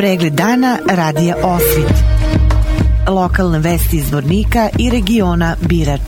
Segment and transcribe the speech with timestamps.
[0.00, 1.94] Pregled dana radija Osvit.
[3.08, 6.00] Lokalne vesti iz Vornika i regiona Birač.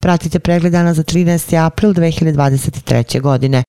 [0.00, 1.66] Pratite pregled dana za 13.
[1.66, 3.20] april 2023.
[3.20, 3.62] godine.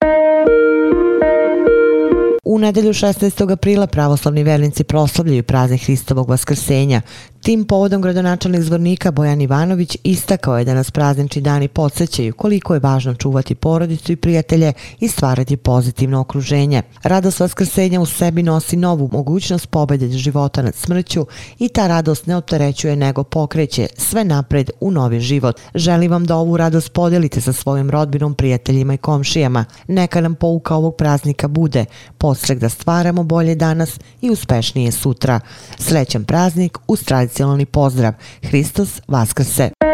[2.44, 3.52] U nedelju 16.
[3.52, 7.02] aprila pravoslavni vernici proslavljaju praznik Hristovog vaskrsenja.
[7.42, 12.79] Tim povodom gradonačelnik zvornika Bojan Ivanović istakao je da nas praznični dani podsjećaju koliko je
[12.79, 16.81] važno čuvati porodicu i prijatelje i stvarati pozitivno okruženje.
[17.03, 21.25] Radost vaskrsenja u sebi nosi novu mogućnost pobede života nad smrću
[21.59, 25.59] i ta radost ne opterećuje nego pokreće sve napred u novi život.
[25.75, 29.66] Želim vam da ovu radost podelite sa svojim rodbinom, prijateljima i komšijama.
[29.88, 31.85] Neka nam pouka ovog praznika bude
[32.17, 35.39] postrek da stvaramo bolje danas i uspešnije sutra.
[35.80, 36.95] Srećan praznik u
[37.30, 38.13] uz tradicionalni pozdrav.
[38.44, 39.91] Hristos Vaskrse!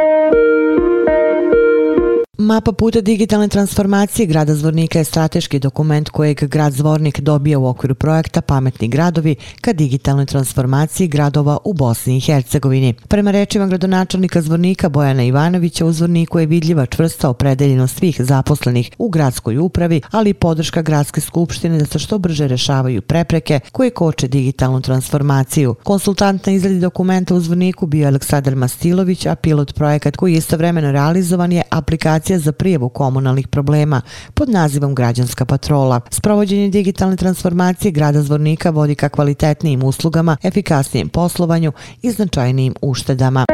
[2.39, 7.95] Mapa puta digitalne transformacije grada Zvornika je strateški dokument kojeg grad Zvornik dobija u okviru
[7.95, 12.93] projekta Pametni gradovi ka digitalnoj transformaciji gradova u Bosni i Hercegovini.
[13.07, 19.09] Prema rečima gradonačelnika Zvornika Bojana Ivanovića u Zvorniku je vidljiva čvrsta opredeljenost svih zaposlenih u
[19.09, 24.27] gradskoj upravi, ali i podrška gradske skupštine da se što brže rešavaju prepreke koje koče
[24.27, 25.75] digitalnu transformaciju.
[25.83, 30.91] Konsultant na izradi dokumenta u Zvorniku bio Aleksandar Mastilović, a pilot projekat koji je istovremeno
[30.91, 34.01] realizovan je aplikacija aplikacija za prijevu komunalnih problema
[34.33, 36.01] pod nazivom Građanska patrola.
[36.09, 43.46] Sprovođenje digitalne transformacije grada Zvornika vodi ka kvalitetnijim uslugama, efikasnijem poslovanju i značajnijim uštedama.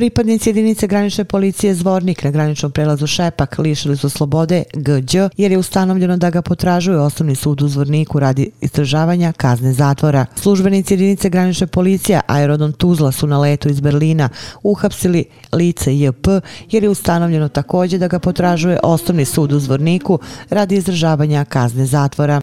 [0.00, 5.58] Pripadnici jedinice granične policije Zvornik na graničnom prelazu Šepak lišili su slobode Gđ jer je
[5.58, 10.26] ustanovljeno da ga potražuje osnovni sud u Zvorniku radi istražavanja kazne zatvora.
[10.36, 14.28] Službenici jedinice granične policije Aerodon Tuzla su na letu iz Berlina
[14.62, 16.26] uhapsili lice JP
[16.70, 20.18] jer je ustanovljeno također da ga potražuje osnovni sud u Zvorniku
[20.50, 22.40] radi izdržavanja kazne zatvora.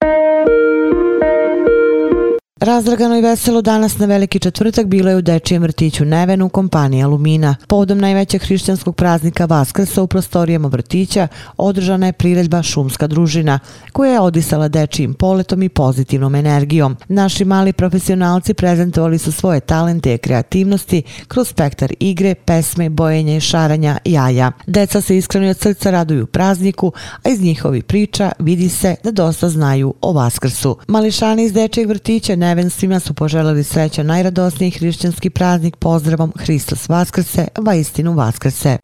[2.59, 7.03] Razdragano i veselo danas na veliki četvrtak bilo je u Dečijem vrtiću Neven u kompaniji
[7.03, 7.55] Alumina.
[7.67, 11.27] Povodom najvećeg hrišćanskog praznika Vaskrsa u prostorijama vrtića
[11.57, 13.59] održana je priredba Šumska družina,
[13.91, 16.97] koja je odisala dečijim poletom i pozitivnom energijom.
[17.07, 23.41] Naši mali profesionalci prezentovali su svoje talente i kreativnosti kroz spektar igre, pesme, bojenja i
[23.41, 24.51] šaranja jaja.
[24.67, 26.91] Deca se iskreno od srca raduju prazniku,
[27.23, 30.77] a iz njihovi priča vidi se da dosta znaju o Vaskrsu.
[30.87, 37.73] Mališani iz Dečijeg vrtića nevenstvima su poželjeli sreća najradosniji hrišćanski praznik pozdravom Hristos Vaskrse, va
[37.73, 38.77] istinu Vaskrse.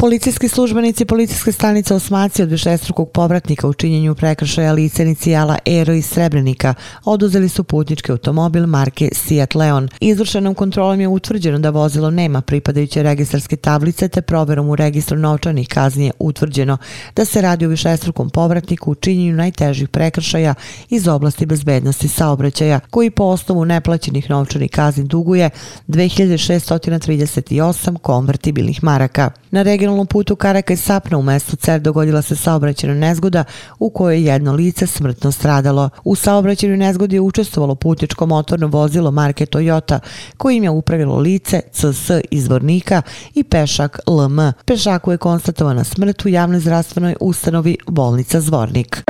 [0.00, 6.06] Policijski službenici policijske stanice Osmaci od višestrukog povratnika u činjenju prekršaja lice inicijala Ero iz
[6.06, 6.74] Srebrenika
[7.04, 9.88] oduzeli su putnički automobil marke Seat Leon.
[10.00, 15.68] Izvršenom kontrolom je utvrđeno da vozilo nema pripadajuće registarske tablice te proverom u registru novčanih
[15.68, 16.78] kazni je utvrđeno
[17.16, 20.54] da se radi o višestrukom povratniku u činjenju najtežih prekršaja
[20.88, 25.50] iz oblasti bezbednosti saobraćaja koji po osnovu neplaćenih novčanih kazni duguje
[25.88, 29.30] 2638 konvertibilnih maraka.
[29.50, 33.44] Na regionalnom regionalnom putu Karakaj Sapna u mestu Cer dogodila se saobraćena nezgoda
[33.78, 35.90] u kojoj je jedno lice smrtno stradalo.
[36.04, 39.98] U saobraćenoj nezgodi je učestvovalo putičko motorno vozilo marke Toyota
[40.36, 43.02] kojim je upravilo lice CS izvornika
[43.34, 44.52] i pešak LM.
[44.64, 49.04] Pešaku je konstatovana smrt u javnoj zdravstvenoj ustanovi bolnica Zvornik.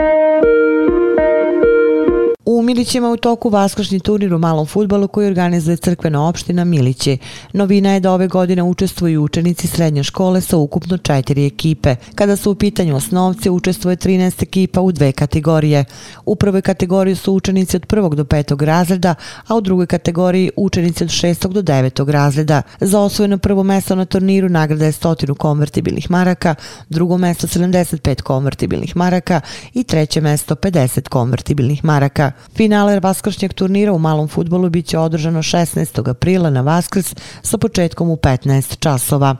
[2.70, 7.16] Milićima u toku vaskršnji turnir u malom futbalu koji organizuje crkvena opština Miliće.
[7.52, 11.96] Novina je da ove godine učestvuju učenici srednje škole sa ukupno četiri ekipe.
[12.14, 15.84] Kada su u pitanju osnovci, učestvuje 13 ekipa u dve kategorije.
[16.26, 19.14] U prvoj kategoriji su učenici od prvog do petog razreda,
[19.46, 22.62] a u drugoj kategoriji učenici od šestog do devetog razreda.
[22.80, 26.54] Za osvojeno prvo mesto na turniru nagrada je stotinu konvertibilnih maraka,
[26.88, 29.40] drugo mesto 75 konvertibilnih maraka
[29.74, 32.32] i treće mesto 50 konvertibilnih maraka.
[32.60, 36.10] Finale vaskršnjeg turnira u malom futbolu biće održano 16.
[36.10, 39.36] aprila na Vaskrs sa početkom u 15 časova.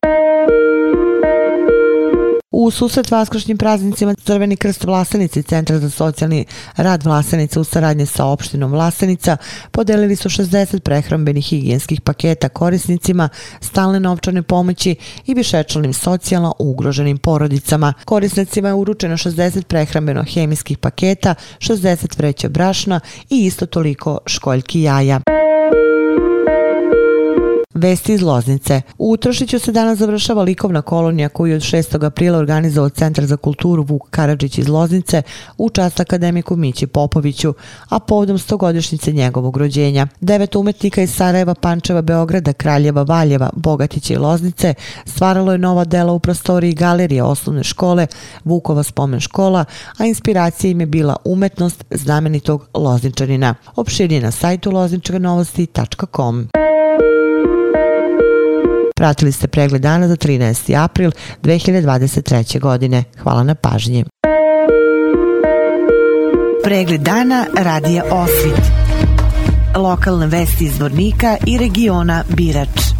[2.60, 6.44] U susret vaskršnjim praznicima Crveni krst Vlasenici Centra za socijalni
[6.76, 9.36] rad Vlasenica u saradnje sa opštinom Vlasenica
[9.70, 13.28] podelili su 60 prehrambenih higijenskih paketa korisnicima
[13.60, 14.96] stalne novčane pomoći
[15.26, 17.92] i višečlanim socijalno ugroženim porodicama.
[18.04, 25.20] Korisnicima je uručeno 60 prehrambeno-hemijskih paketa, 60 vreća brašna i isto toliko školjki jaja.
[27.80, 28.82] Vesti iz Loznice.
[28.98, 32.06] U Utrošiću se danas završava likovna kolonija koju je od 6.
[32.06, 35.22] aprila organizovao Centar za kulturu Vuk Karadžić iz Loznice
[35.58, 37.54] u čast akademiku Mići Popoviću,
[37.88, 40.06] a povodom stogodišnjice njegovog rođenja.
[40.20, 44.74] Devet umetnika iz Sarajeva, Pančeva, Beograda, Kraljeva, Valjeva, Bogatića i Loznice
[45.04, 48.06] stvaralo je nova dela u prostoriji galerije osnovne škole
[48.44, 49.64] Vukova spomen škola,
[49.98, 53.54] a inspiracija im je bila umetnost znamenitog Lozničanina.
[53.76, 56.48] Opširnije na sajtu lozničanovosti.com.
[59.00, 60.84] Pratili ste pregled dana za 13.
[60.84, 61.10] april
[61.42, 62.60] 2023.
[62.60, 63.04] godine.
[63.22, 64.04] Hvala na pažnji.
[66.64, 68.60] Pregled dana radija Osvit.
[69.76, 72.99] Lokalne vesti iz Vornika i regiona Birač.